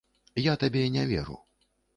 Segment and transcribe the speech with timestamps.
[0.45, 1.41] Я табе не веру.